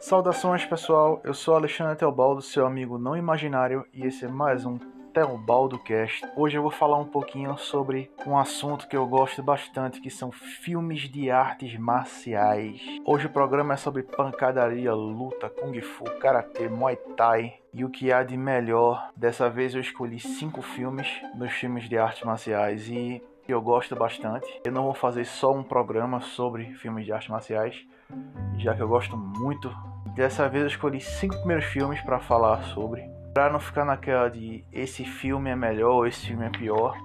[0.00, 4.78] Saudações pessoal, eu sou Alexandre Teobaldo, seu amigo não imaginário, e esse é mais um
[5.12, 6.26] Teobaldo Cast.
[6.36, 10.30] Hoje eu vou falar um pouquinho sobre um assunto que eu gosto bastante, que são
[10.30, 12.80] filmes de artes marciais.
[13.04, 18.12] Hoje o programa é sobre pancadaria, luta, kung fu, karatê, muay thai e o que
[18.12, 19.10] há de melhor.
[19.16, 24.46] Dessa vez eu escolhi cinco filmes dos filmes de artes marciais e eu gosto bastante.
[24.64, 27.86] Eu não vou fazer só um programa sobre filmes de artes marciais,
[28.58, 29.74] já que eu gosto muito.
[30.14, 33.02] Dessa vez eu escolhi cinco primeiros filmes para falar sobre.
[33.32, 36.96] Para não ficar naquela de esse filme é melhor ou esse filme é pior,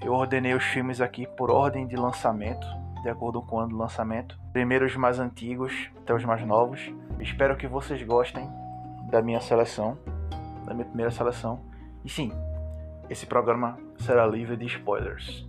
[0.00, 2.66] eu ordenei os filmes aqui por ordem de lançamento,
[3.02, 4.38] de acordo com o ano do lançamento.
[4.52, 6.80] Primeiro os mais antigos, até os mais novos.
[7.20, 8.48] Espero que vocês gostem
[9.10, 9.96] da minha seleção,
[10.64, 11.60] da minha primeira seleção.
[12.04, 12.32] E sim,
[13.10, 15.47] esse programa será livre de spoilers.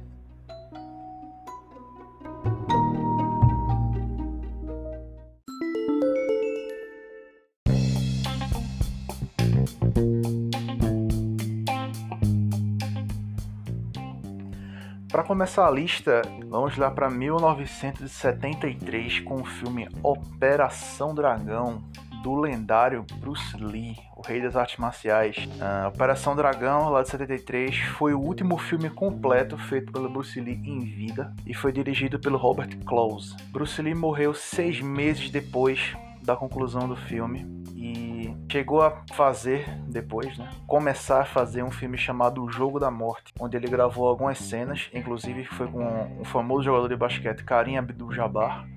[15.29, 21.83] Começar a lista, vamos lá para 1973 com o filme Operação Dragão
[22.23, 25.37] do lendário Bruce Lee, o rei das artes marciais.
[25.37, 30.63] Uh, Operação Dragão, lá de 73, foi o último filme completo feito pelo Bruce Lee
[30.65, 33.35] em vida e foi dirigido pelo Robert Close.
[33.51, 38.08] Bruce Lee morreu seis meses depois da conclusão do filme e
[38.51, 43.31] chegou a fazer depois, né, começar a fazer um filme chamado O Jogo da Morte,
[43.39, 45.85] onde ele gravou algumas cenas, inclusive foi com
[46.19, 48.67] um famoso jogador de basquete, Karim Abdul-Jabbar,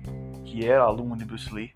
[0.45, 1.71] que era aluno de Bruce Lee,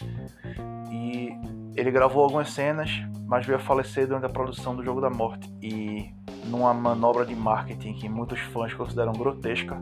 [0.92, 1.30] e
[1.76, 2.92] ele gravou algumas cenas,
[3.26, 5.48] mas veio a falecer durante a produção do Jogo da Morte.
[5.62, 6.12] E
[6.46, 9.78] numa manobra de marketing que muitos fãs consideram grotesca,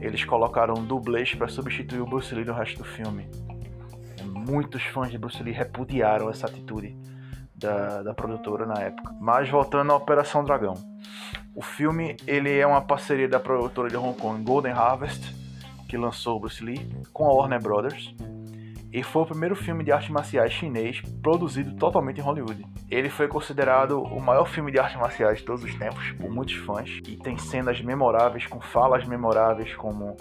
[0.00, 3.28] eles colocaram dublês para substituir o Bruce Lee no resto do filme.
[4.24, 6.96] Muitos fãs de Bruce Lee repudiaram essa atitude
[7.60, 9.14] da, da produtora na época.
[9.20, 10.74] Mas voltando à Operação Dragão.
[11.54, 15.34] O filme ele é uma parceria da produtora de Hong Kong Golden Harvest,
[15.88, 18.14] que lançou Bruce Lee, com a Warner Brothers.
[18.92, 22.64] E foi o primeiro filme de artes marciais chinês produzido totalmente em Hollywood.
[22.90, 26.56] Ele foi considerado o maior filme de artes marciais de todos os tempos por muitos
[26.56, 30.16] fãs e tem cenas memoráveis com falas memoráveis como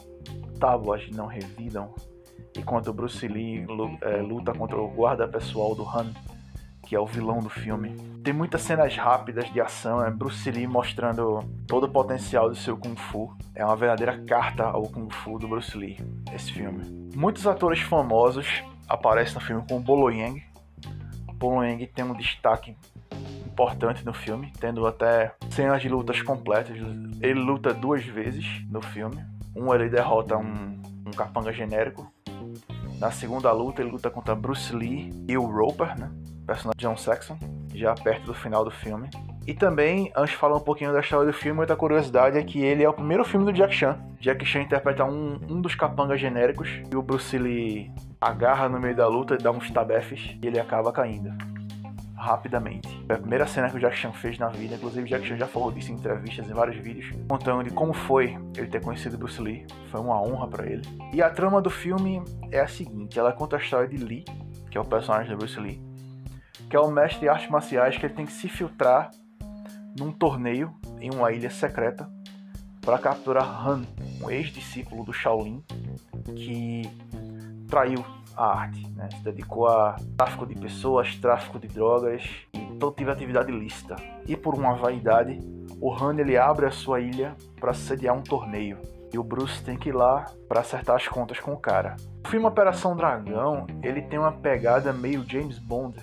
[0.59, 1.95] tábuas não revidam,
[2.56, 3.66] enquanto Bruce Lee
[4.01, 6.13] é, luta contra o guarda pessoal do Han,
[6.89, 7.95] que é o vilão do filme.
[8.23, 12.75] Tem muitas cenas rápidas de ação, é Bruce Lee mostrando todo o potencial do seu
[12.75, 13.31] Kung Fu.
[13.53, 15.97] É uma verdadeira carta ao Kung Fu do Bruce Lee,
[16.33, 17.11] esse filme.
[17.16, 20.44] Muitos atores famosos aparecem no filme, como Bolo Yang.
[21.35, 22.75] Bolo Yang tem um destaque
[23.45, 26.75] importante no filme, tendo até cenas de lutas completas.
[27.21, 29.23] Ele luta duas vezes no filme.
[29.56, 32.11] Um ele derrota um, um capanga genérico
[33.00, 36.11] na segunda luta, ele luta contra Bruce Lee e o Roper, né?
[36.50, 37.38] Personagem John Saxon,
[37.76, 39.08] já perto do final do filme.
[39.46, 42.60] E também, antes de falar um pouquinho da história do filme, outra curiosidade é que
[42.60, 44.00] ele é o primeiro filme do Jack Chan.
[44.20, 48.96] Jack Chan interpreta um, um dos capangas genéricos e o Bruce Lee agarra no meio
[48.96, 51.30] da luta, dá uns tabefes e ele acaba caindo
[52.16, 52.90] rapidamente.
[53.06, 55.38] Foi a primeira cena que o Jack Chan fez na vida, inclusive o Jack Chan
[55.38, 59.20] já falou disso em entrevistas, em vários vídeos, contando de como foi ele ter conhecido
[59.20, 59.68] Bruce Lee.
[59.92, 60.81] Foi uma honra para ele.
[61.14, 64.26] E a trama do filme é a seguinte: ela conta a história de Lee,
[64.70, 65.81] que é o personagem de Bruce Lee,
[66.69, 69.09] que é o mestre de artes marciais que ele tem que se filtrar
[69.97, 72.07] num torneio em uma ilha secreta
[72.81, 73.84] para capturar Han,
[74.24, 75.63] um ex-discípulo do Shaolin
[76.35, 76.84] que
[77.68, 79.09] traiu a arte, né?
[79.12, 83.96] se dedicou a tráfico de pessoas, tráfico de drogas e todo tipo de atividade ilícita.
[84.25, 85.40] E por uma vaidade,
[85.81, 88.78] o Han ele abre a sua ilha para sediar um torneio
[89.12, 91.96] e o Bruce tem que ir lá para acertar as contas com o cara.
[92.24, 95.97] O filme Operação Dragão ele tem uma pegada meio James Bond,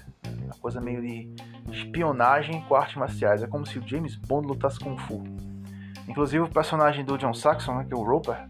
[0.56, 1.34] coisa meio de
[1.70, 3.42] espionagem com artes marciais.
[3.42, 5.22] É como se o James Bond lutasse com Fu.
[6.08, 8.46] Inclusive o personagem do John Saxon, né, que é o Roper,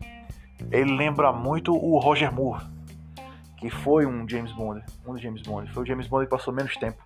[0.70, 2.76] ele lembra muito o Roger Moore
[3.56, 6.52] que foi um James Bond, um dos James Bond, foi o James Bond que passou
[6.52, 7.02] menos tempo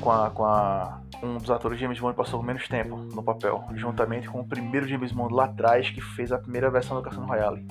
[0.00, 4.28] com a, com a um dos atores James Bond passou menos tempo no papel, juntamente
[4.28, 7.66] com o primeiro James Bond lá atrás que fez a primeira versão do Cassino Royale,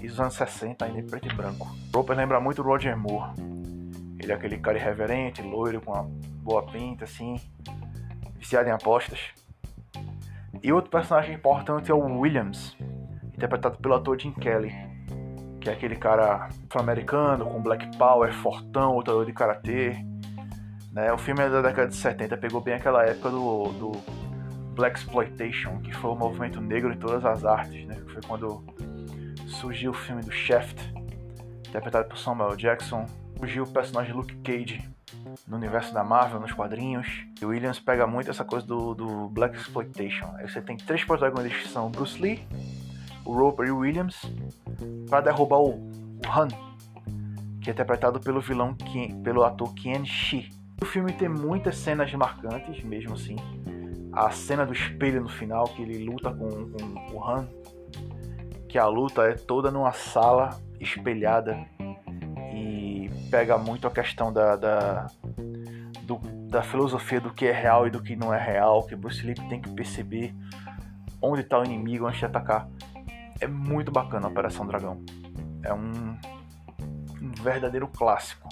[0.00, 1.74] e dos anos 60 ainda em preto e branco.
[1.94, 3.32] Roper lembra muito o Roger Moore.
[4.20, 6.04] Ele é aquele cara irreverente, loiro, com uma
[6.42, 7.40] boa pinta, assim,
[8.36, 9.20] viciado em apostas.
[10.62, 12.76] E outro personagem importante é o Williams,
[13.34, 14.88] interpretado pelo ator Jim Kelly
[15.60, 19.96] que é aquele cara afro-americano com black power, fortão, lutador de karatê.
[20.92, 21.12] Né?
[21.12, 23.92] O filme é da década de 70, pegou bem aquela época do, do
[24.74, 27.96] Black Exploitation, que foi o movimento negro em todas as artes, né?
[28.12, 28.64] Foi quando
[29.46, 30.78] surgiu o filme do Shaft,
[31.68, 33.04] interpretado por Samuel Jackson.
[33.38, 34.82] Surgiu o personagem Luke Cage
[35.46, 37.06] no universo da Marvel, nos quadrinhos.
[37.40, 40.28] E o Williams pega muito essa coisa do, do Black Exploitation.
[40.34, 42.44] Aí você tem três protagonistas que são Bruce Lee,
[43.24, 44.20] o Roper e o Williams,
[45.08, 46.48] para derrubar o, o Han,
[47.60, 48.76] que é interpretado pelo vilão,
[49.22, 50.50] pelo ator Ken Shi.
[50.82, 53.36] O filme tem muitas cenas marcantes, mesmo assim.
[54.12, 57.48] A cena do espelho no final, que ele luta com, com o Han,
[58.68, 61.64] que a luta é toda numa sala espelhada
[63.30, 65.06] pega muito a questão da, da,
[66.02, 69.24] do, da filosofia do que é real e do que não é real, que Bruce
[69.24, 70.34] Lee tem que perceber
[71.20, 72.68] onde está o inimigo antes de atacar.
[73.40, 75.04] É muito bacana a Operação Dragão.
[75.62, 76.18] É um,
[77.20, 78.48] um verdadeiro clássico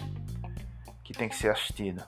[1.03, 2.03] que tem que ser assistido.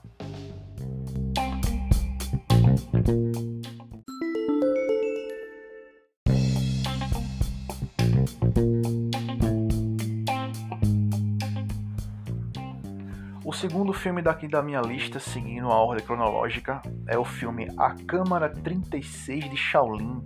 [13.99, 19.49] Filme daqui da minha lista, seguindo a ordem cronológica, é o filme A Câmara 36
[19.49, 20.23] de Shaolin,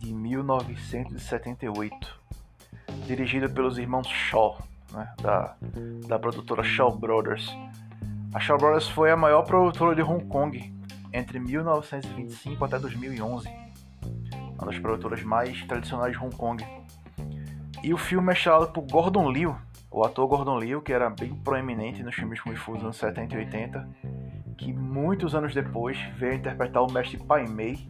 [0.00, 2.20] de 1978,
[3.06, 4.58] dirigido pelos irmãos Shaw,
[4.92, 5.54] né, da,
[6.08, 7.56] da produtora Shaw Brothers.
[8.34, 10.74] A Shaw Brothers foi a maior produtora de Hong Kong
[11.12, 13.48] entre 1925 até 2011,
[14.58, 16.66] uma das produtoras mais tradicionais de Hong Kong.
[17.84, 19.56] E o filme é estrelado por Gordon Liu,
[19.90, 23.34] o ator Gordon Liu, que era bem proeminente nos filmes Kung Fu dos anos 70
[23.34, 23.88] e 80,
[24.56, 27.88] que muitos anos depois veio interpretar o mestre Pai Mei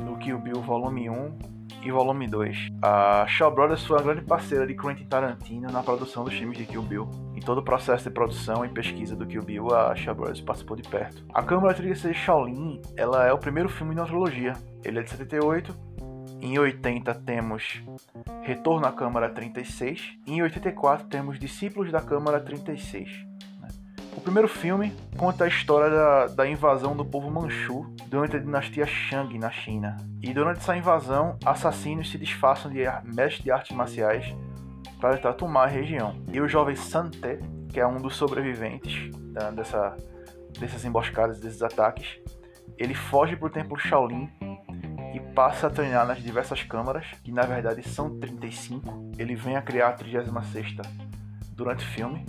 [0.00, 1.38] no Kill Bill Volume 1
[1.82, 2.68] e Volume 2.
[2.82, 6.64] A Shaw Brothers foi uma grande parceira de Quentin Tarantino na produção dos filmes de
[6.64, 7.08] Kill Bill.
[7.34, 10.76] Em todo o processo de produção e pesquisa do Kill Bill, a Shaw Brothers participou
[10.76, 11.24] de perto.
[11.34, 14.54] A Câmara 36 Shaolin, ela é o primeiro filme de trilogia.
[14.84, 15.87] Ele é de 78.
[16.40, 17.82] Em 80 temos
[18.42, 20.18] Retorno à Câmara 36.
[20.26, 23.26] E em 84 temos Discípulos da Câmara 36.
[24.16, 28.86] O primeiro filme conta a história da, da, invasão do povo Manchu durante a dinastia
[28.86, 29.96] Shang na China.
[30.20, 34.34] E durante essa invasão, assassinos se disfarçam de mestres de artes marciais
[35.00, 36.16] para tentar tomar a região.
[36.32, 37.38] E o jovem Sante,
[37.68, 39.96] que é um dos sobreviventes da, dessa,
[40.58, 42.20] dessas emboscadas, desses ataques,
[42.76, 44.28] ele foge para o templo Shaolin
[45.14, 49.12] e passa a treinar nas diversas câmaras, que na verdade são 35.
[49.18, 50.76] Ele vem a criar a 36
[51.54, 52.24] durante o filme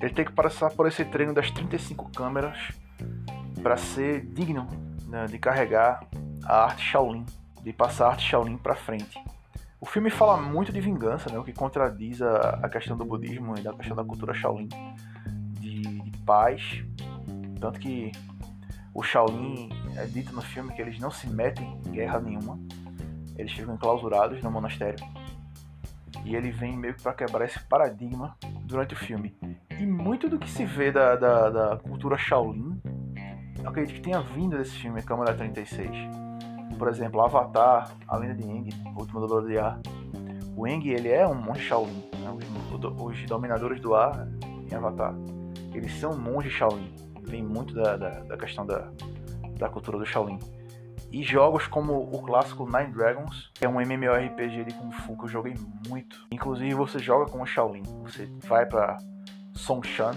[0.00, 2.56] ele tem que passar por esse treino das 35 câmeras
[3.62, 4.66] para ser digno
[5.06, 6.00] né, de carregar
[6.44, 7.26] a arte Shaolin,
[7.62, 9.22] de passar a arte Shaolin para frente.
[9.78, 13.58] O filme fala muito de vingança, né, o que contradiz a, a questão do budismo
[13.58, 14.68] e da questão da cultura Shaolin,
[15.60, 16.82] de, de paz.
[17.60, 18.10] Tanto que
[18.94, 22.58] o Shaolin é dito no filme que eles não se metem em guerra nenhuma,
[23.36, 25.04] eles ficam enclausurados no monastério.
[26.24, 29.34] E ele vem meio que para quebrar esse paradigma durante o filme.
[29.70, 32.80] E muito do que se vê da, da, da cultura Shaolin,
[33.62, 35.90] eu acredito que tenha vindo desse filme Câmara 36.
[36.78, 39.80] Por exemplo, Avatar, A Lenda de Aang, o último dublador de ar.
[40.56, 42.04] O Aang, ele é um monge Shaolin.
[42.18, 42.30] Né?
[42.30, 44.26] Os, os, dominadores do ar
[44.70, 45.14] em Avatar,
[45.74, 46.94] eles são monges Shaolin.
[47.30, 48.90] Vem muito da, da, da questão da,
[49.56, 50.38] da cultura do Shaolin.
[51.12, 55.24] E jogos como o clássico Nine Dragons, que é um MMORPG de Kung Fu que
[55.24, 55.54] eu joguei
[55.88, 56.26] muito.
[56.30, 57.82] Inclusive você joga com o Shaolin.
[58.02, 58.96] Você vai para
[59.54, 60.14] Songshan,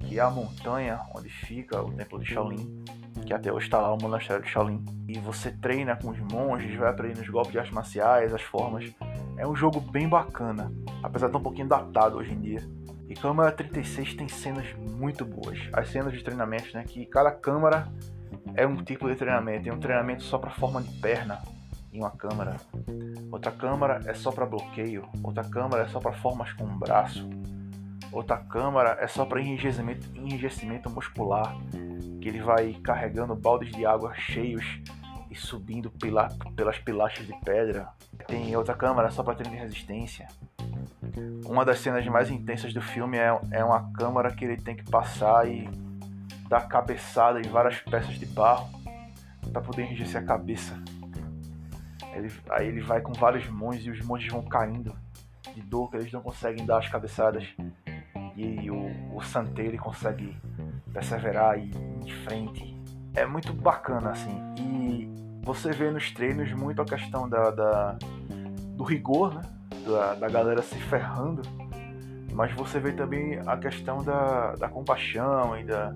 [0.00, 2.84] que é a montanha onde fica o templo de Shaolin,
[3.26, 4.84] que até hoje está lá o monastério de Shaolin.
[5.08, 8.92] E você treina com os monges, vai aprendendo os golpes de artes marciais, as formas.
[9.38, 10.70] É um jogo bem bacana,
[11.02, 12.62] apesar de estar um pouquinho datado hoje em dia.
[13.08, 15.58] E Câmara 36 tem cenas muito boas.
[15.72, 16.84] As cenas de treinamento, né?
[16.84, 17.88] Que cada câmara
[18.54, 19.64] é um tipo de treinamento.
[19.64, 21.40] Tem um treinamento só para forma de perna
[21.92, 22.56] em uma câmara.
[23.30, 25.08] Outra câmara é só para bloqueio.
[25.22, 27.28] Outra câmara é só para formas com um braço.
[28.10, 31.56] Outra câmara é só para enrijecimento, enrijecimento muscular,
[32.20, 34.64] que ele vai carregando baldes de água cheios
[35.30, 37.88] e subindo pela, pelas pilastras de pedra.
[38.26, 40.28] Tem outra câmara só para treino de resistência.
[41.44, 44.84] Uma das cenas mais intensas do filme é, é uma câmara que ele tem que
[44.84, 45.68] passar e
[46.48, 48.68] dar cabeçada em várias peças de barro
[49.52, 50.78] para poder enrijecer a cabeça.
[52.14, 54.94] Ele, aí ele vai com vários monges e os monges vão caindo
[55.54, 57.46] de dor que eles não conseguem dar as cabeçadas
[58.36, 60.36] e o, o Santeiro consegue
[60.92, 62.82] perseverar e ir em frente.
[63.14, 64.38] É muito bacana, assim.
[64.58, 65.10] E
[65.42, 67.98] você vê nos treinos muito a questão da, da
[68.76, 69.42] do rigor, né?
[69.84, 71.42] Da, da, galera se ferrando.
[72.32, 75.94] Mas você vê também a questão da, da compaixão e da,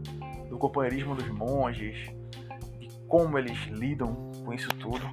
[0.48, 1.96] do companheirismo dos monges,
[2.78, 5.06] de como eles lidam com isso tudo.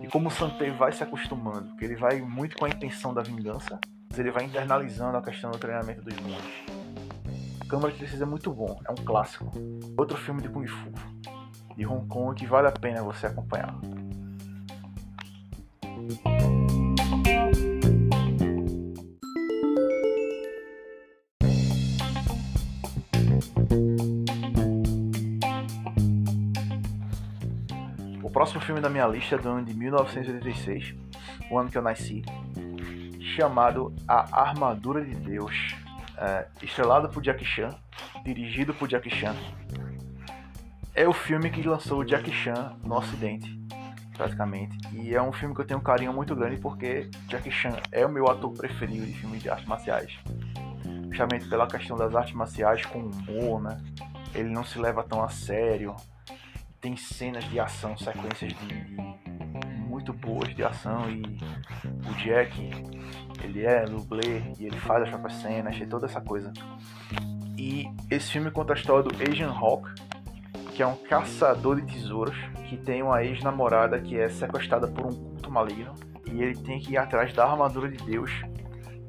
[0.00, 3.22] E como o Santei vai se acostumando, que ele vai muito com a intenção da
[3.22, 3.78] vingança,
[4.16, 6.64] ele vai internalizando a questão do treinamento dos monges.
[7.68, 9.50] Câmara de 36 é muito bom, é um clássico.
[9.96, 10.90] Outro filme de Kung Fu,
[11.76, 13.74] de Hong Kong, que vale a pena você acompanhar.
[28.52, 30.94] Próximo filme da minha lista é do ano de 1986,
[31.50, 32.22] o ano que eu nasci,
[33.34, 35.74] chamado A Armadura de Deus,
[36.18, 37.70] é, estrelado por Jackie Chan,
[38.22, 39.34] dirigido por Jackie Chan.
[40.94, 43.58] É o filme que lançou o Jackie Chan no Ocidente,
[44.14, 44.76] praticamente.
[44.92, 48.04] E é um filme que eu tenho um carinho muito grande porque Jackie Chan é
[48.04, 50.12] o meu ator preferido de filmes de artes marciais.
[51.08, 53.80] Justamente pela questão das artes marciais com humor, né?
[54.34, 55.96] Ele não se leva tão a sério.
[56.82, 58.96] Tem cenas de ação, sequências de,
[59.88, 61.22] muito boas de ação e
[62.10, 62.70] o Jack,
[63.42, 66.52] ele é dublê e ele faz as próprias cenas e toda essa coisa.
[67.56, 69.88] E esse filme conta a história do Asian Hawk,
[70.74, 72.36] que é um caçador de tesouros
[72.68, 75.94] que tem uma ex-namorada que é sequestrada por um culto maligno
[76.26, 78.30] e ele tem que ir atrás da armadura de Deus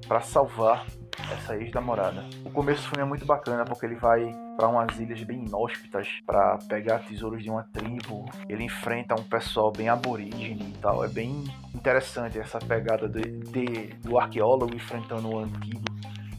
[0.08, 0.86] para salvar
[1.32, 2.26] essa ex-namorada.
[2.46, 6.08] O começo do filme é muito bacana porque ele vai para umas ilhas bem inóspitas
[6.26, 8.26] para pegar tesouros de uma tribo.
[8.48, 11.04] Ele enfrenta um pessoal bem aborígene e tal.
[11.04, 15.84] É bem interessante essa pegada de, de do arqueólogo enfrentando o antigo.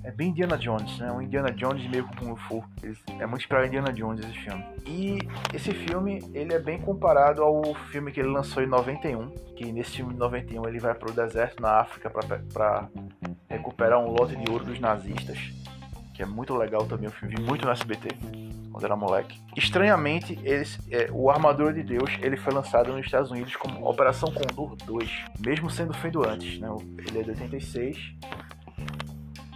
[0.05, 1.11] É bem Indiana Jones, né?
[1.11, 2.63] Um Indiana Jones meio com Kung Fu.
[3.19, 4.65] É muito em Indiana Jones esse filme.
[4.87, 5.19] E
[5.55, 9.31] esse filme, ele é bem comparado ao filme que ele lançou em 91.
[9.57, 12.87] Que nesse filme de 91 ele vai para o deserto na África para
[13.57, 15.39] recuperar um lote de ouro dos nazistas.
[16.13, 17.35] Que é muito legal também filme.
[17.37, 18.09] Vi muito no SBT
[18.71, 19.41] quando era moleque.
[19.57, 24.33] Estranhamente, eles, é, o Armadura de Deus ele foi lançado nos Estados Unidos como Operação
[24.33, 25.11] Condor 2,
[25.45, 26.59] mesmo sendo feito antes.
[26.59, 26.69] Né?
[27.07, 28.15] Ele é de 86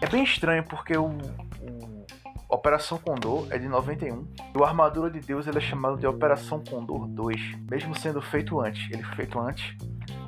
[0.00, 2.04] é bem estranho porque o, o
[2.48, 6.62] Operação Condor é de 91 e o Armadura de Deus ele é chamado de Operação
[6.62, 8.88] Condor 2, mesmo sendo feito antes.
[8.92, 9.76] Ele foi feito antes,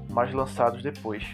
[0.09, 1.25] mas lançados depois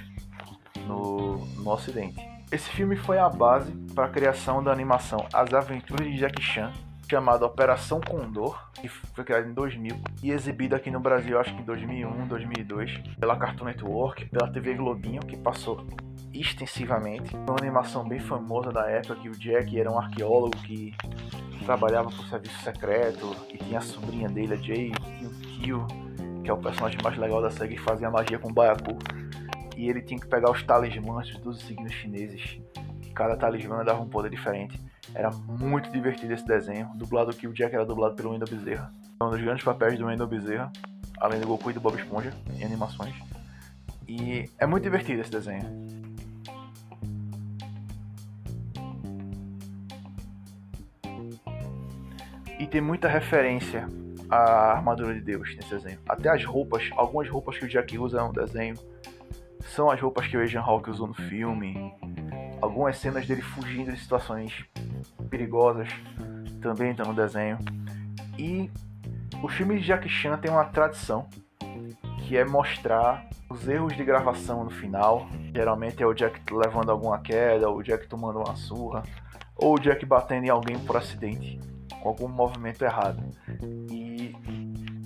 [0.86, 2.20] no, no Ocidente.
[2.50, 6.72] Esse filme foi a base para a criação da animação As Aventuras de Jackie Chan,
[7.08, 11.62] chamada Operação Condor, que foi criada em 2000 e exibida aqui no Brasil, acho que
[11.62, 15.86] em 2001, 2002, pela Cartoon Network, pela TV Globinho, que passou
[16.32, 17.30] extensivamente.
[17.30, 20.94] Foi uma animação bem famosa da época que o Jack era um arqueólogo que
[21.64, 25.86] trabalhava para o serviço secreto e tinha a sobrinha dele, a Jay, e o Kyo,
[26.42, 28.96] que é o personagem mais legal da série, que fazia magia com Baiacu.
[29.76, 32.58] E ele tinha que pegar os talismãs dos signos chineses.
[33.14, 34.80] Cada talismã dava um poder diferente.
[35.14, 38.92] Era muito divertido esse desenho, dublado que o Jack era dublado pelo Wendell Bezerra.
[39.20, 40.72] É um dos grandes papéis do Wendell Bezerra,
[41.18, 43.14] além do Goku e do Bob Esponja em animações.
[44.08, 45.64] E é muito divertido esse desenho.
[52.58, 53.86] E tem muita referência
[54.30, 55.98] à armadura de Deus nesse desenho.
[56.08, 58.76] Até as roupas, algumas roupas que o Jack usa no desenho
[59.66, 61.92] são as roupas que o Asian Hawk usou no filme.
[62.60, 64.64] Algumas cenas dele fugindo de situações
[65.28, 65.88] perigosas
[66.60, 67.58] também estão no desenho.
[68.38, 68.70] E
[69.42, 71.28] os filmes de Jackie Chan tem uma tradição
[72.26, 75.28] que é mostrar os erros de gravação no final.
[75.54, 79.02] Geralmente é o Jack levando alguma queda, ou o Jack tomando uma surra,
[79.54, 81.58] ou o Jack batendo em alguém por acidente
[82.06, 83.22] com algum movimento errado.
[83.90, 83.95] E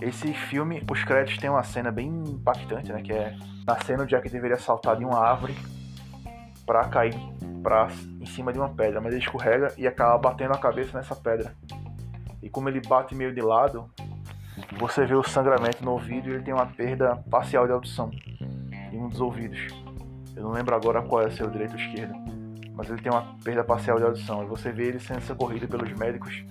[0.00, 3.02] esse filme, os créditos tem uma cena bem impactante, né?
[3.02, 5.54] Que é na cena o Jack deveria saltar de uma árvore
[6.66, 7.14] para cair
[7.62, 7.88] pra,
[8.20, 11.54] em cima de uma pedra, mas ele escorrega e acaba batendo a cabeça nessa pedra.
[12.42, 13.90] E como ele bate meio de lado,
[14.78, 18.10] você vê o sangramento no ouvido e ele tem uma perda parcial de audição
[18.92, 19.66] em um dos ouvidos.
[20.34, 22.14] Eu não lembro agora qual é, o direito ou esquerdo,
[22.74, 24.42] mas ele tem uma perda parcial de audição.
[24.42, 26.44] E você vê ele sendo socorrido pelos médicos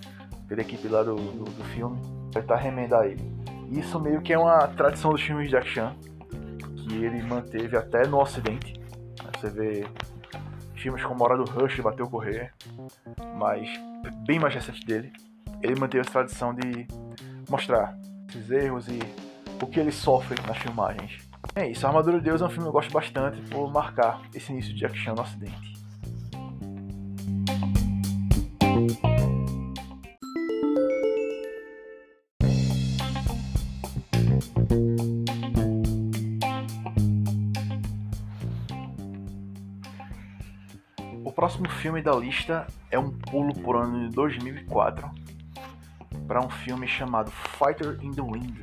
[0.47, 1.99] pela equipe lá do, do, do filme,
[2.31, 3.38] tentar remendar ele.
[3.71, 5.95] Isso meio que é uma tradição dos filmes de Jack Chan,
[6.75, 8.73] que ele manteve até no ocidente.
[9.37, 9.87] Você vê
[10.75, 12.53] filmes como Hora do Rush, Bateu Correr,
[13.37, 13.69] mas
[14.25, 15.11] bem mais recente dele,
[15.61, 16.87] ele manteve essa tradição de
[17.49, 17.97] mostrar
[18.29, 18.99] esses erros e
[19.61, 21.29] o que ele sofre nas filmagens.
[21.55, 24.21] É isso, A Armadura de Deus é um filme que eu gosto bastante por marcar
[24.33, 25.78] esse início de Jack Chan no ocidente.
[41.59, 45.09] Próximo filme da lista é um pulo por ano de 2004
[46.25, 48.61] para um filme chamado Fighter in the Wind,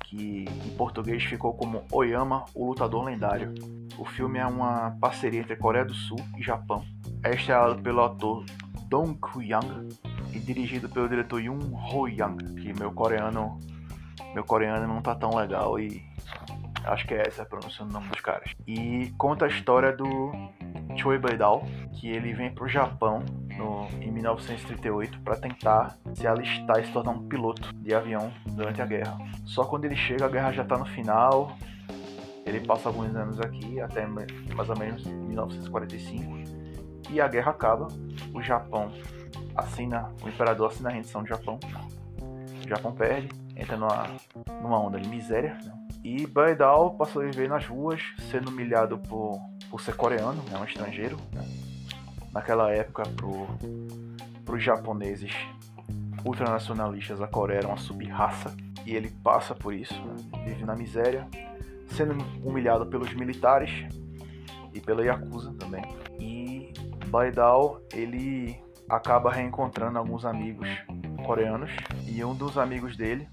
[0.00, 3.54] que em português ficou como Oyama, o Lutador Lendário.
[3.96, 6.84] O filme é uma parceria entre Coreia do Sul e Japão.
[7.22, 8.44] É estrelado pelo ator
[8.88, 9.88] Dong Koo-young
[10.32, 11.60] e dirigido pelo diretor Yoon
[11.92, 13.60] Ho-young, que meu coreano
[14.34, 16.02] meu coreano não tá tão legal e
[16.84, 18.50] acho que é essa a pronúncia do nome dos caras.
[18.66, 20.32] E conta a história do
[20.96, 23.24] Choi Baidal, que ele vem pro Japão
[23.56, 28.80] no, em 1938 para tentar se alistar e se tornar um piloto de avião durante
[28.80, 29.16] a guerra.
[29.44, 31.56] Só quando ele chega, a guerra já tá no final.
[32.46, 36.44] Ele passa alguns anos aqui, até mais ou menos 1945,
[37.10, 37.88] e a guerra acaba.
[38.34, 38.92] O Japão
[39.56, 41.58] assina, o imperador assina a rendição do Japão.
[42.62, 44.06] O Japão perde, entra numa,
[44.60, 45.56] numa onda de miséria.
[45.64, 45.83] Né?
[46.04, 50.64] E Baidal passou a viver nas ruas, sendo humilhado por, por ser coreano, né, um
[50.64, 51.16] estrangeiro.
[51.32, 51.42] Né?
[52.30, 53.04] Naquela época,
[54.44, 55.32] para os japoneses
[56.22, 58.54] ultranacionalistas, a Coreia era uma sub-raça.
[58.84, 60.44] E ele passa por isso, né?
[60.44, 61.26] vive na miséria,
[61.88, 63.70] sendo humilhado pelos militares
[64.74, 65.84] e pela Yakuza também.
[66.20, 66.70] E
[67.06, 70.68] Baidal, ele acaba reencontrando alguns amigos
[71.24, 71.70] coreanos
[72.06, 73.26] e um dos amigos dele,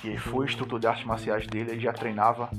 [0.00, 2.50] que foi instrutor de artes marciais dele, ele já treinava,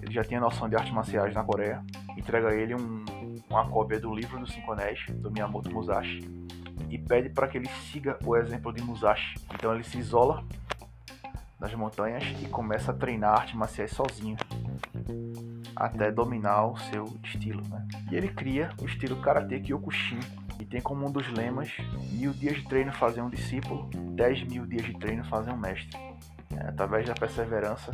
[0.00, 1.82] ele já tinha noção de artes marciais na Coreia,
[2.16, 3.04] entrega a ele um,
[3.48, 6.20] uma cópia do livro dos Cinco Anéis, do Miyamoto Musashi,
[6.90, 9.34] e pede para que ele siga o exemplo de Musashi.
[9.54, 10.44] Então ele se isola
[11.58, 14.36] nas montanhas e começa a treinar artes marciais sozinho
[15.74, 17.62] até dominar o seu estilo.
[17.68, 17.86] Né?
[18.10, 20.20] E ele cria o estilo Karate Kyokushin,
[20.60, 21.70] e tem como um dos lemas:
[22.12, 25.98] mil dias de treino fazer um discípulo, dez mil dias de treino fazer um mestre.
[26.58, 27.92] É, através da perseverança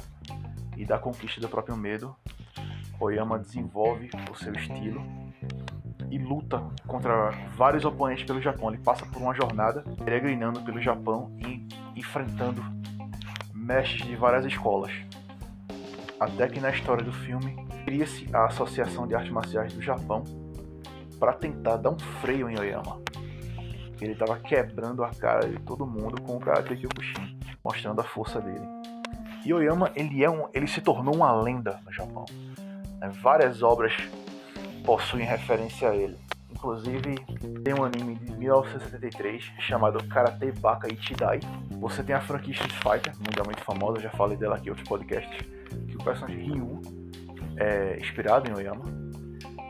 [0.76, 2.14] e da conquista do próprio medo,
[2.98, 5.02] Oyama desenvolve o seu estilo
[6.10, 8.70] e luta contra vários oponentes pelo Japão.
[8.72, 12.62] Ele passa por uma jornada peregrinando pelo Japão e enfrentando
[13.54, 14.92] mestres de várias escolas.
[16.18, 20.24] Até que na história do filme cria-se a Associação de Artes Marciais do Japão
[21.18, 23.00] para tentar dar um freio em Oyama.
[24.00, 28.40] Ele estava quebrando a cara de todo mundo com o Karate Kyokushin, mostrando a força
[28.40, 28.66] dele.
[29.44, 32.24] E Oyama, ele, é um, ele se tornou uma lenda no Japão.
[32.98, 33.08] Né?
[33.22, 33.92] Várias obras
[34.84, 36.18] possuem referência a ele.
[36.50, 37.14] Inclusive,
[37.64, 41.40] tem um anime de 1973 chamado Karate Baka Ichidai.
[41.78, 45.46] Você tem a franquia Street Fighter, mundialmente famosa, já falei dela aqui em outros podcasts,
[45.88, 46.82] que o personagem Ryu
[47.56, 49.10] é inspirado em Oyama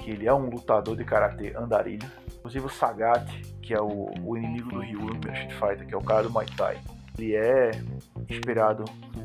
[0.00, 2.11] que ele é um lutador de karatê andarilho.
[2.38, 3.31] Inclusive o Sagat,
[3.62, 6.31] que é o, o inimigo do Ryu no Street Fighter, que é o cara do
[6.31, 6.79] Muay Thai.
[7.18, 7.70] Ele é
[8.29, 8.85] inspirado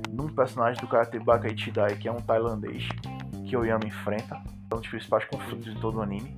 [0.10, 2.88] num personagem do Karate Baka Ichidai, que é um tailandês
[3.48, 4.42] que Oyama enfrenta.
[4.70, 6.36] É um dos principais conflitos de todo o anime.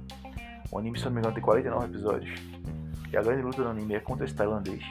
[0.72, 2.40] O anime, se não me engano, tem 49 episódios.
[3.12, 4.84] E a grande luta do anime é contra esse tailandês.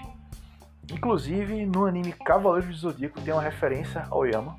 [0.91, 4.57] Inclusive, no anime Cavaleiros do Zodíaco tem uma referência ao Oyama,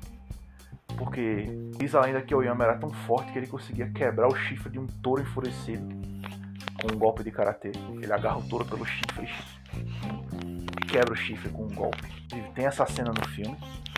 [0.96, 1.46] porque
[1.78, 4.78] diz a lenda que Oyama era tão forte que ele conseguia quebrar o chifre de
[4.78, 5.86] um touro enfurecido
[6.80, 7.72] com um golpe de karatê.
[8.00, 9.57] Ele agarra o touro pelos chifres
[10.88, 12.02] quebra o chifre com um golpe.
[12.54, 13.56] Tem essa cena no filme.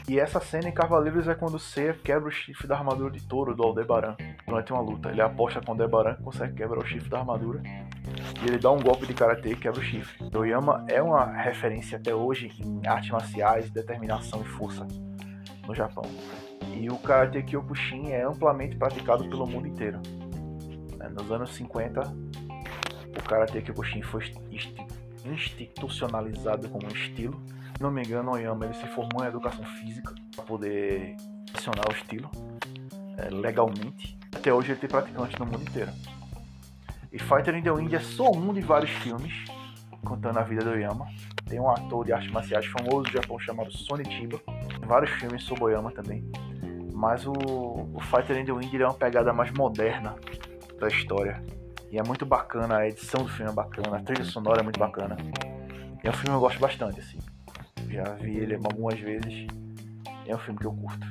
[0.09, 3.55] E essa cena em Cavaleiros é quando Seiya quebra o chifre da armadura de touro
[3.55, 5.09] do Aldebaran durante uma luta.
[5.11, 7.62] Ele aposta com o Aldebaran consegue quebrar o chifre da armadura.
[8.42, 10.37] E ele dá um golpe de karatê e quebra o chifre.
[10.37, 14.87] Oyama é uma referência até hoje em artes marciais, determinação e força
[15.66, 16.05] no Japão.
[16.74, 20.00] E o Karate Kyokushin é amplamente praticado pelo mundo inteiro.
[21.12, 24.24] Nos anos 50, o Karate Kyokushin foi
[25.24, 27.40] institucionalizado como um estilo.
[27.76, 31.16] Se não me engano, Oyama ele se formou em educação física para poder
[31.54, 32.30] acionar o estilo
[33.16, 34.18] é, legalmente.
[34.35, 35.90] Até hoje ele tem praticantes no mundo inteiro.
[37.12, 39.33] E Fighter in the Wind é só um de vários filmes
[40.04, 41.06] contando a vida do Oyama.
[41.46, 44.38] Tem um ator de artes marciais famoso do Japão chamado Sonny Chiba.
[44.46, 46.30] Tem vários filmes sobre Oyama também.
[46.94, 50.14] Mas o, o Fighter in the Wind é uma pegada mais moderna
[50.78, 51.42] da história.
[51.90, 54.79] E é muito bacana, a edição do filme é bacana, a trilha sonora é muito
[54.79, 55.16] bacana.
[56.05, 57.18] E é um filme que eu gosto bastante, assim.
[57.88, 59.48] Já vi ele algumas vezes.
[60.24, 61.05] É um filme que eu curto.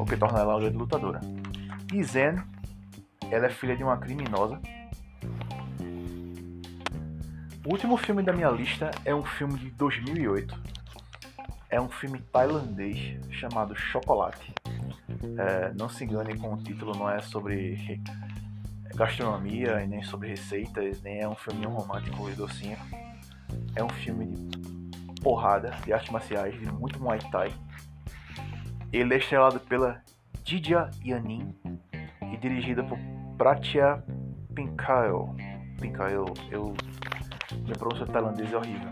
[0.00, 1.20] O que torna ela uma grande lutadora.
[1.92, 2.42] E Zen
[3.30, 4.60] ela é filha de uma criminosa.
[7.66, 10.62] O último filme da minha lista é um filme de 2008.
[11.70, 14.52] É um filme tailandês chamado Chocolate.
[15.38, 18.02] É, não se engane com o título, não é sobre
[18.94, 22.76] gastronomia e nem sobre receitas, nem é um filme romântico e docinho.
[23.74, 27.50] É um filme de porrada, de artes marciais, de muito Muay Thai.
[28.92, 30.02] Ele é estrelado pela
[30.44, 31.54] Didia Yanin,
[32.30, 32.98] e dirigida por
[33.38, 34.04] Pratya
[34.54, 35.34] Pinkael.
[35.80, 36.74] Pinkael, eu
[37.62, 38.90] minha pronúncia tailandesa é horrível.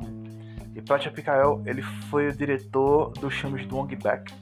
[0.75, 4.33] E Pratya Pinkael, ele foi o diretor dos filmes do Ong Bak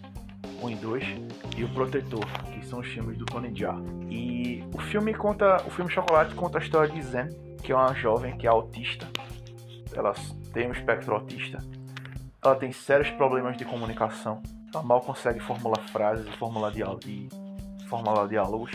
[0.63, 1.05] 1 e 2
[1.57, 3.77] e O Protetor, que são os filmes do Tony Jaa.
[4.09, 7.29] E o filme conta, o filme Chocolate conta a história de Zen,
[7.63, 9.09] que é uma jovem que é autista.
[9.95, 10.15] Ela
[10.53, 11.59] tem um espectro autista.
[12.43, 14.43] Ela tem sérios problemas de comunicação.
[14.73, 16.73] Ela mal consegue formular frases formular,
[17.89, 18.71] formular diálogos.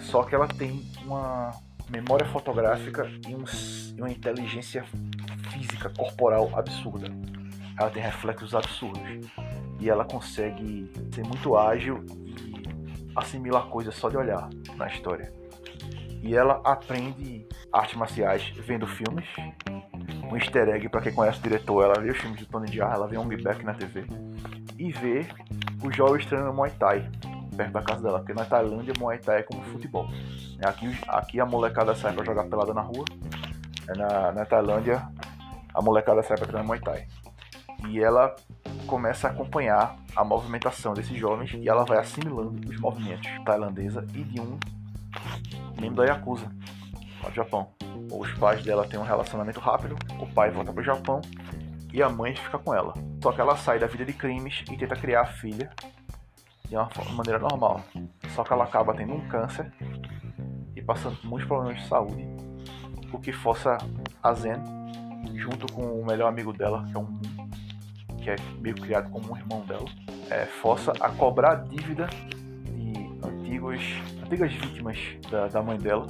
[0.00, 1.50] Só que ela tem uma
[1.90, 3.44] memória fotográfica e, um,
[3.96, 4.84] e uma inteligência
[5.50, 7.08] física, corporal absurda.
[7.78, 9.02] Ela tem reflexos absurdos.
[9.78, 12.62] E ela consegue ser muito ágil e
[13.16, 15.32] assimilar coisas só de olhar na história.
[16.22, 19.26] E ela aprende artes marciais vendo filmes.
[20.30, 22.92] Um easter egg para quem conhece o diretor, ela vê os filmes de Tony Jaa,
[22.92, 24.04] ela vê um Back na TV
[24.78, 25.26] e vê
[25.82, 27.10] os jovens treinando Muay Thai
[27.60, 30.08] perto da casa dela, porque na Tailândia Muay Thai é como futebol.
[30.62, 33.04] Aqui, aqui a molecada sai pra jogar pelada na rua,
[33.88, 35.06] na, na Tailândia
[35.74, 37.06] a molecada sai pra treinar Muay Thai.
[37.86, 38.34] E ela
[38.86, 44.24] começa a acompanhar a movimentação desses jovens e ela vai assimilando os movimentos tailandesa e
[44.24, 44.58] de um
[45.80, 46.50] membro da Yakuza,
[47.22, 47.68] lá do Japão.
[48.10, 51.20] Os pais dela têm um relacionamento rápido, o pai volta pro Japão
[51.92, 52.94] e a mãe fica com ela.
[53.22, 55.70] Só que ela sai da vida de crimes e tenta criar a filha
[56.70, 57.82] de uma maneira normal.
[58.34, 59.70] Só que ela acaba tendo um câncer
[60.74, 62.24] e passando por muitos problemas de saúde,
[63.12, 63.76] o que força
[64.22, 64.54] a Zen,
[65.34, 67.20] junto com o melhor amigo dela, que é um
[68.22, 69.86] que é meio criado como um irmão dela,
[70.28, 72.06] é, força a cobrar a dívida
[72.66, 73.80] de antigos,
[74.22, 74.98] antigas vítimas
[75.30, 76.06] da, da mãe dela.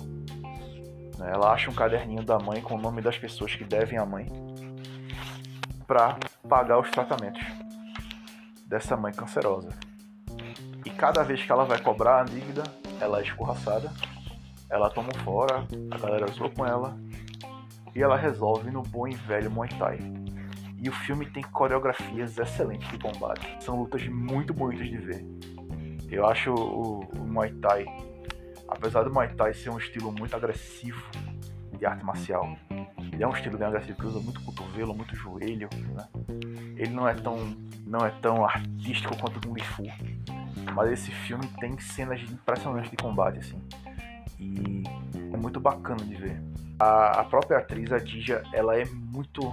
[1.20, 4.26] Ela acha um caderninho da mãe com o nome das pessoas que devem à mãe
[5.86, 6.18] para
[6.48, 7.42] pagar os tratamentos
[8.66, 9.89] dessa mãe cancerosa.
[10.84, 12.62] E cada vez que ela vai cobrar a dívida,
[13.00, 13.92] ela é escorraçada,
[14.68, 16.98] ela toma fora, a galera zoa com ela,
[17.94, 19.98] e ela resolve no bom e velho Muay Thai.
[20.78, 23.62] E o filme tem coreografias excelentes de combate.
[23.62, 25.26] São lutas muito bonitas de ver.
[26.10, 27.84] Eu acho o, o Muay Thai,
[28.66, 31.02] apesar do Muay Thai ser um estilo muito agressivo
[31.78, 32.56] de arte marcial,
[33.12, 36.08] ele é um estilo bem agressivo que usa muito cotovelo, muito joelho, né?
[36.76, 37.36] Ele não é tão
[37.86, 39.82] não é tão artístico quanto o Kung Fu,
[40.74, 43.60] mas esse filme tem cenas impressionantes de combate assim.
[44.38, 44.82] E
[45.32, 46.42] é muito bacana de ver.
[46.78, 49.52] A, a própria atriz, a Dija, ela é muito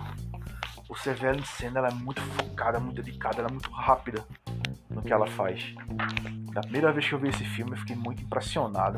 [0.88, 4.26] você vê ela em cena, ela é muito focada, muito dedicada, ela é muito rápida
[4.90, 5.76] no que ela faz.
[6.54, 8.98] Da primeira vez que eu vi esse filme, eu fiquei muito impressionado.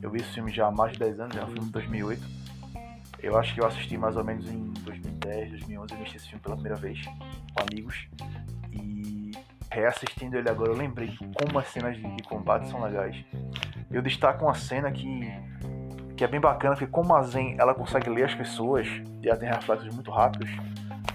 [0.00, 2.26] Eu vi esse filme já há mais de 10 anos, é um filme de 2008.
[3.20, 6.40] Eu acho que eu assisti mais ou menos em 2010, 2011, eu assisti esse filme
[6.40, 8.08] pela primeira vez com amigos.
[9.78, 13.16] Reassistindo ele agora, eu lembrei como as cenas de, de combate são legais.
[13.88, 15.32] Eu destaco uma cena que,
[16.16, 18.88] que é bem bacana, porque como a Zen ela consegue ler as pessoas
[19.22, 20.50] e ela tem reflexos muito rápidos,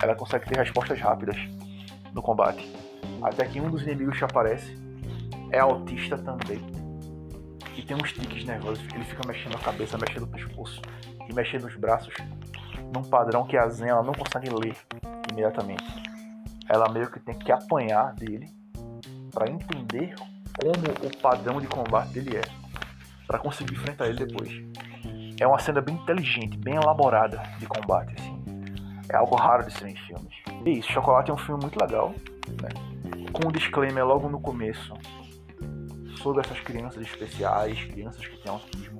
[0.02, 1.36] ela consegue ter respostas rápidas
[2.14, 2.66] no combate.
[3.22, 4.82] Até que um dos inimigos que aparece
[5.52, 6.62] é autista também.
[7.76, 10.82] E tem uns tiques nervosos, ele fica mexendo a cabeça, mexendo o pescoço
[11.30, 12.14] e mexendo os braços
[12.96, 14.78] num padrão que a Zen ela não consegue ler
[15.30, 16.13] imediatamente.
[16.74, 18.48] Ela meio que tem que apanhar dele
[19.32, 20.16] para entender
[20.60, 22.42] como o padrão de combate dele é,
[23.28, 24.52] para conseguir enfrentar ele depois.
[25.40, 28.44] É uma cena bem inteligente, bem elaborada de combate assim
[29.10, 30.34] é algo raro de ser em filmes.
[30.66, 32.14] E isso, Chocolate é um filme muito legal,
[32.62, 32.70] né?
[33.32, 34.94] com um disclaimer logo no começo
[36.22, 38.98] sobre essas crianças especiais, crianças que têm autismo.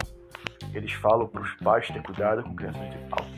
[0.74, 3.33] Eles falam para os pais ter cuidado com crianças autistas,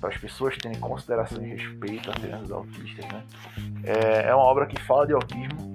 [0.00, 3.04] para as pessoas terem consideração e respeito às crianças autistas.
[3.06, 3.24] Né?
[3.84, 5.72] É, é uma obra que fala de autismo,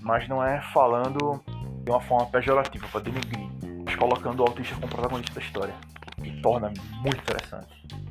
[0.00, 1.42] mas não é falando
[1.84, 3.48] de uma forma pejorativa, para denegrir,
[3.84, 5.74] mas colocando o autista como protagonista da história,
[6.22, 8.03] e torna muito interessante.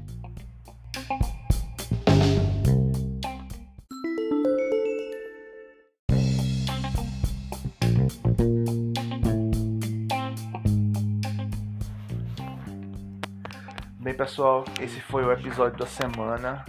[14.14, 16.64] Bem, pessoal, esse foi o episódio da semana.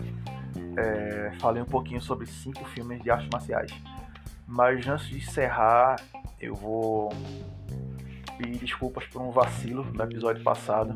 [0.78, 3.70] É, falei um pouquinho sobre cinco filmes de artes marciais.
[4.46, 5.96] Mas antes de encerrar,
[6.40, 7.12] eu vou
[8.38, 10.94] pedir desculpas por um vacilo no episódio passado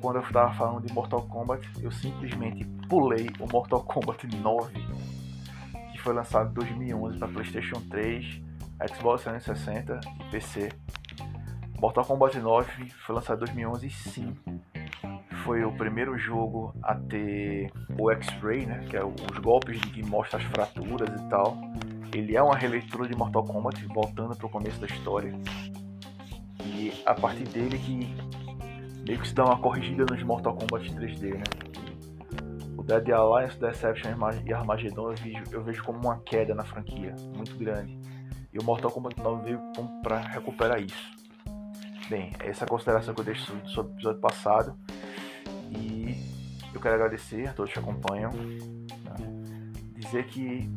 [0.00, 4.72] quando eu estava falando de Mortal Kombat, eu simplesmente pulei o Mortal Kombat 9,
[5.90, 8.40] que foi lançado em 2011 para PlayStation 3,
[8.94, 10.68] Xbox 360 e PC.
[11.80, 14.36] Mortal Kombat 9 foi lançado em 2011 e sim,
[15.50, 20.38] foi o primeiro jogo a ter o X-Ray, né, que é os golpes que mostram
[20.38, 21.58] as fraturas e tal.
[22.14, 25.34] Ele é uma releitura de Mortal Kombat, voltando para o começo da história.
[26.64, 28.14] E a partir dele que
[29.04, 31.42] meio que se dá uma corrigida nos Mortal Kombat 3D, né?
[32.78, 34.12] O Dead Alliance, Deception
[34.46, 37.98] e Armageddon eu vejo, eu vejo como uma queda na franquia, muito grande.
[38.52, 39.60] E o Mortal Kombat 9 veio
[40.00, 41.10] para recuperar isso.
[42.08, 44.78] Bem, essa é a consideração que eu deixo sobre o episódio passado.
[45.70, 46.30] E
[46.72, 48.30] eu quero agradecer a todos que acompanham.
[48.32, 49.62] Né?
[49.96, 50.68] Dizer que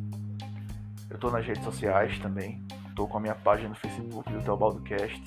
[1.10, 2.62] eu estou nas redes sociais também.
[2.90, 5.24] Estou com a minha página no Facebook do Teobaldo Cast.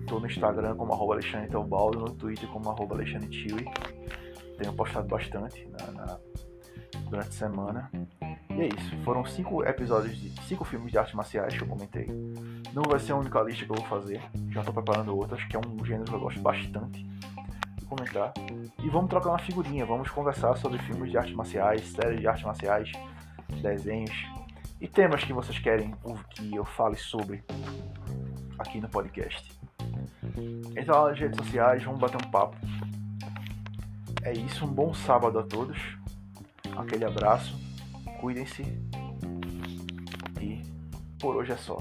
[0.00, 3.64] Estou no Instagram como arroba Alexandre Teobaldo, no Twitter como arroba Alexandre Tiwi.
[4.56, 6.18] Tenho postado bastante na, na,
[7.08, 7.90] durante a semana.
[8.22, 8.96] E é isso.
[9.04, 12.06] Foram cinco episódios de cinco filmes de artes marciais que eu comentei.
[12.72, 14.20] Não vai ser a única lista que eu vou fazer.
[14.50, 17.06] Já estou preparando outras, que é um gênero que eu gosto bastante
[17.88, 18.32] comentar.
[18.82, 19.84] E vamos trocar uma figurinha.
[19.84, 22.92] Vamos conversar sobre filmes de artes marciais, séries de artes marciais,
[23.60, 24.14] desenhos
[24.80, 25.94] e temas que vocês querem
[26.30, 27.42] que eu fale sobre
[28.58, 29.50] aqui no podcast.
[30.76, 32.56] Entra lá nas redes sociais, vamos bater um papo.
[34.22, 35.78] É isso, um bom sábado a todos.
[36.76, 37.58] Aquele abraço,
[38.20, 38.62] cuidem-se
[40.40, 40.62] e
[41.18, 41.78] por hoje é só.